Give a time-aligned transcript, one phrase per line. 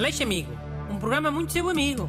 [0.00, 0.50] Aleixo Amigo,
[0.90, 2.08] um programa muito seu amigo.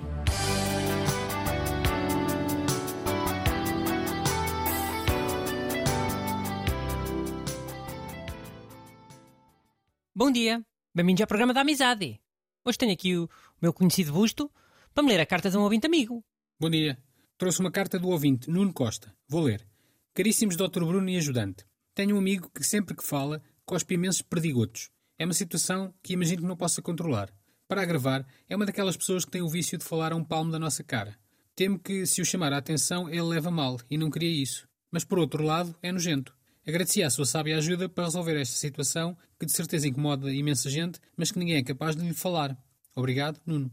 [10.16, 10.66] Bom dia,
[10.96, 12.18] bem-vindos ao programa da amizade.
[12.64, 13.30] Hoje tenho aqui o
[13.62, 14.50] meu conhecido busto
[14.94, 16.24] para me ler a carta de um ouvinte amigo.
[16.58, 16.98] Bom dia.
[17.38, 19.14] Trouxe uma carta do ouvinte, Nuno Costa.
[19.28, 19.68] Vou ler.
[20.14, 20.86] Caríssimos Dr.
[20.86, 21.66] Bruno e ajudante.
[21.94, 24.90] Tenho um amigo que sempre que fala cospe imensos perdigotos.
[25.20, 27.30] É uma situação que imagino que não possa controlar.
[27.72, 30.52] Para agravar, é uma daquelas pessoas que tem o vício de falar a um palmo
[30.52, 31.16] da nossa cara.
[31.56, 34.68] Temo que, se o chamar a atenção, ele leva mal, e não queria isso.
[34.92, 36.36] Mas, por outro lado, é nojento.
[36.68, 41.00] Agradecia a sua sábia ajuda para resolver esta situação, que de certeza incomoda imensa gente,
[41.16, 42.62] mas que ninguém é capaz de lhe falar.
[42.94, 43.72] Obrigado, Nuno.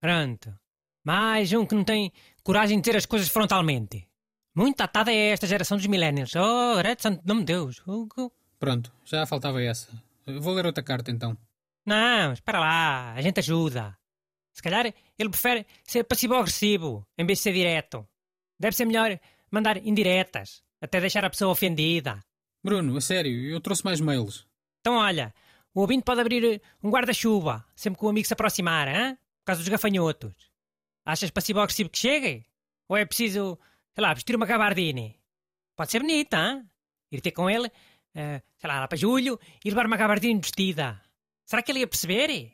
[0.00, 0.54] Pronto.
[1.02, 2.12] Mais um que não tem
[2.44, 4.08] coragem de dizer as coisas frontalmente.
[4.54, 6.36] Muito atada é esta geração dos millennials.
[6.36, 7.82] Oh, grande santo nome de Deus.
[7.84, 8.32] Hugo.
[8.60, 9.88] Pronto, já faltava essa.
[10.24, 11.36] Vou ler outra carta então.
[11.84, 13.96] Não, espera lá, a gente ajuda.
[14.52, 14.86] Se calhar
[15.18, 18.06] ele prefere ser passivo-agressivo em vez de ser direto.
[18.58, 19.18] Deve ser melhor
[19.50, 22.20] mandar indiretas, até deixar a pessoa ofendida.
[22.62, 24.46] Bruno, a sério, eu trouxe mais mails.
[24.80, 25.34] Então olha,
[25.74, 29.18] o ouvinte pode abrir um guarda-chuva sempre que o amigo se aproximar, hein?
[29.40, 30.34] por causa dos gafanhotos.
[31.04, 32.46] Achas passivo-agressivo que chegue?
[32.88, 33.58] Ou é preciso,
[33.92, 35.20] sei lá, vestir uma gabardine?
[35.76, 36.70] Pode ser bonita, hein?
[37.12, 37.70] Ir ter com ele,
[38.14, 41.03] eh, sei lá, lá para julho e levar uma gabardine vestida.
[41.46, 42.52] Será que ele ia perceber?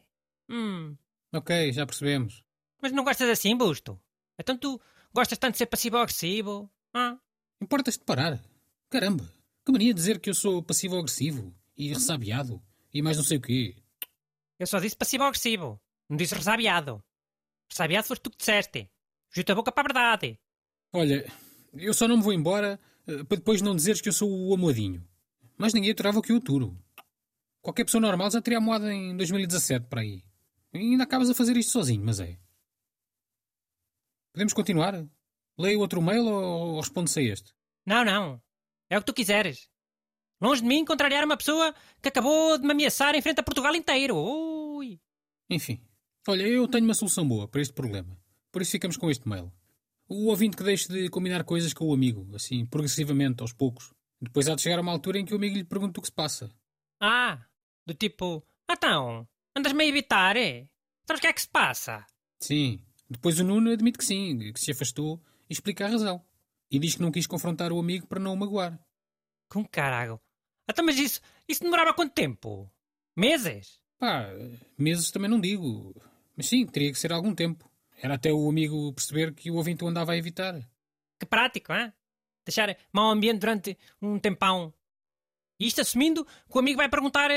[0.49, 0.97] Hum,
[1.33, 2.43] Ok, já percebemos.
[2.83, 4.01] mas não gostas assim, Busto?
[4.39, 4.81] Então tu
[5.15, 6.69] gostas tanto de ser passivo-agressivo?
[6.93, 7.17] Ah,
[7.61, 8.43] Importas de parar?
[8.89, 9.31] Caramba,
[9.65, 12.61] que mania dizer que eu sou passivo-agressivo e ressabiado
[12.93, 13.77] e mais não sei o quê.
[14.59, 15.81] eu só disse passivo-agressivo.
[16.09, 17.03] Não disse resabiado.
[17.71, 18.91] Resabiado foste tu que disseste.
[19.31, 20.39] Justa a boca para a verdade.
[20.93, 21.25] Olha,
[21.75, 24.53] eu só não me vou embora eh, para depois não dizeres que eu sou o
[24.55, 25.07] amoadinho.
[25.57, 26.77] Mas ninguém aturava o que eu aturo.
[27.63, 30.25] Qualquer pessoa normal já teria amoado em 2017 para aí.
[30.73, 32.39] E ainda acabas a fazer isto sozinho, mas é.
[34.33, 35.07] Podemos continuar?
[35.59, 37.53] Leio outro mail ou, ou responde-se a este?
[37.85, 38.41] Não, não.
[38.89, 39.69] É o que tu quiseres.
[40.41, 43.75] Longe de mim contrariar uma pessoa que acabou de me ameaçar em frente a Portugal
[43.75, 44.17] inteiro.
[44.17, 44.99] Ui.
[45.51, 45.81] Enfim.
[46.27, 48.17] Olha, eu tenho uma solução boa para este problema.
[48.51, 49.53] Por isso ficamos com este mail.
[50.09, 53.93] O ouvinte que deixe de combinar coisas com o amigo, assim, progressivamente, aos poucos.
[54.21, 56.09] Depois há de chegar a uma altura em que o amigo lhe pergunta o que
[56.09, 56.51] se passa.
[57.01, 57.47] Ah,
[57.87, 60.69] do tipo, então, andas-me a evitar, é?
[61.05, 62.07] Então o que é que se passa?
[62.41, 62.81] Sim.
[63.09, 66.25] Depois o Nuno admite que sim, que se afastou e explica a razão.
[66.71, 68.79] E diz que não quis confrontar o amigo para não o magoar.
[69.49, 70.21] Com carago.
[70.69, 72.73] Então, mas isso, isso demorava quanto tempo?
[73.17, 73.83] Meses?
[73.99, 74.29] Pá,
[74.79, 75.93] meses também não digo.
[76.37, 77.69] Mas sim, teria que ser algum tempo.
[78.01, 80.55] Era até o amigo perceber que o ouvinte o andava a evitar.
[81.19, 81.93] Que prático, hein?
[82.47, 84.73] Deixar mau ambiente durante um tempão.
[85.59, 87.31] E isto assumindo que o amigo vai perguntar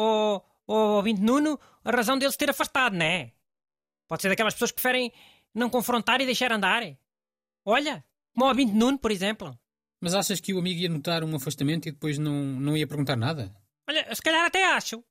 [0.00, 3.32] ao, ao ouvinte Nuno a razão dele se ter afastado, não é?
[4.06, 5.12] Pode ser daquelas pessoas que preferem
[5.54, 6.82] não confrontar e deixar andar.
[7.64, 9.58] Olha, como o ouvinte Nuno, por exemplo.
[10.00, 13.16] Mas achas que o amigo ia notar um afastamento e depois não, não ia perguntar
[13.16, 13.54] nada?
[13.88, 15.02] Olha, se calhar até acho.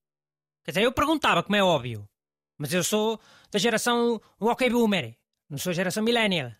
[0.63, 2.07] Quer dizer, eu perguntava, como é óbvio.
[2.57, 3.19] Mas eu sou
[3.51, 5.17] da geração OK Boomer.
[5.49, 6.51] Não sou a geração Millennial.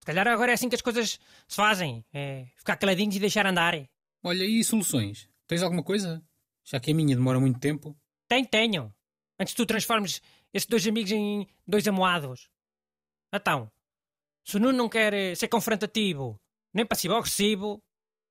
[0.00, 2.04] Se calhar agora é assim que as coisas se fazem.
[2.12, 3.74] É ficar caladinhos e deixar andar.
[4.22, 5.28] Olha, e soluções?
[5.46, 6.22] Tens alguma coisa?
[6.64, 7.96] Já que a minha demora muito tempo.
[8.28, 8.94] Tenho, tenho.
[9.38, 10.20] Antes tu transformes
[10.52, 12.48] esses dois amigos em dois amoados.
[13.32, 13.70] Então,
[14.44, 16.40] se o Nuno não quer eh, ser confrontativo,
[16.74, 17.82] nem passivo-agressivo, o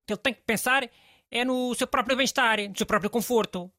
[0.06, 0.90] que ele tem que pensar
[1.32, 3.72] é no seu próprio bem-estar, no seu próprio conforto.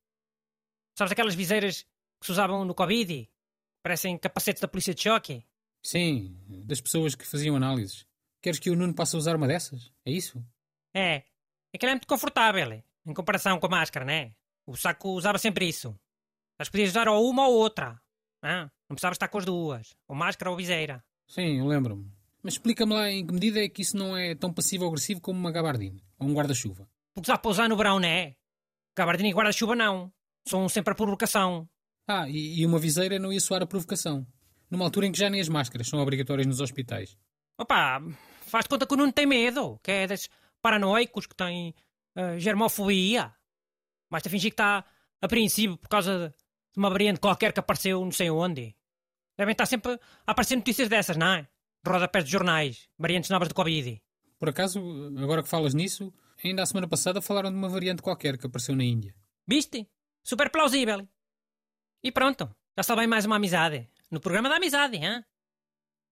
[0.96, 1.82] Sabes aquelas viseiras
[2.20, 3.28] que se usavam no Covid?
[3.82, 5.44] Parecem capacetes da polícia de choque?
[5.82, 8.06] Sim, das pessoas que faziam análises.
[8.42, 9.92] Queres que o Nuno passe a usar uma dessas?
[10.04, 10.42] É isso?
[10.94, 11.24] É.
[11.74, 14.34] Aquilo é muito confortável, em comparação com a máscara, né?
[14.70, 15.98] O saco usava sempre isso.
[16.56, 18.00] Mas podias usar ou uma ou outra.
[18.40, 19.96] Não precisavas estar com as duas.
[20.06, 21.02] Ou máscara ou viseira.
[21.26, 22.08] Sim, eu lembro-me.
[22.40, 25.50] Mas explica-me lá em que medida é que isso não é tão passivo-agressivo como uma
[25.50, 26.88] gabardine ou um guarda-chuva.
[27.12, 28.36] Porque dá para usar no verão, né?
[28.96, 30.12] Gabardina e guarda-chuva não.
[30.46, 31.68] São sempre a provocação.
[32.06, 34.24] Ah, e, e uma viseira não ia soar a provocação.
[34.70, 37.18] Numa altura em que já nem as máscaras são obrigatórias nos hospitais.
[37.58, 38.00] Opa,
[38.42, 39.80] faz de conta que o Nuno tem medo.
[39.82, 40.28] Que é desses
[40.62, 41.74] paranoicos que têm
[42.14, 43.34] eh, germofobia.
[44.10, 44.84] Basta fingir que está
[45.20, 46.34] apreensivo por causa
[46.72, 48.74] de uma variante qualquer que apareceu não sei onde.
[49.36, 49.92] Devem estar sempre
[50.26, 51.48] a aparecer notícias dessas, não é?
[51.82, 52.88] De rodapés de jornais.
[52.98, 54.02] Variantes novas de Covid.
[54.38, 54.80] Por acaso,
[55.18, 56.12] agora que falas nisso,
[56.42, 59.14] ainda a semana passada falaram de uma variante qualquer que apareceu na Índia.
[59.46, 59.88] Viste?
[60.22, 61.08] Super plausível.
[62.02, 62.44] E pronto,
[62.76, 63.88] já está bem mais uma amizade.
[64.10, 65.24] No programa da amizade, hein?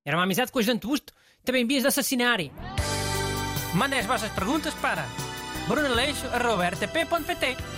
[0.04, 1.12] Era uma amizade com o ajudante Busto,
[1.44, 2.38] também vias de assassinar.
[3.74, 5.04] Mandem as vossas perguntas para
[5.68, 7.77] brunaleixo.rtp.pt